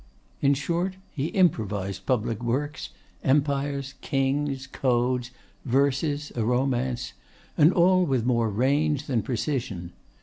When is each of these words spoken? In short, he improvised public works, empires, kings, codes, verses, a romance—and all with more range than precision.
In 0.41 0.55
short, 0.55 0.95
he 1.11 1.27
improvised 1.27 2.07
public 2.07 2.41
works, 2.43 2.89
empires, 3.23 3.93
kings, 4.01 4.65
codes, 4.65 5.29
verses, 5.63 6.31
a 6.35 6.43
romance—and 6.43 7.71
all 7.71 8.03
with 8.07 8.25
more 8.25 8.49
range 8.49 9.05
than 9.05 9.21
precision. 9.21 9.93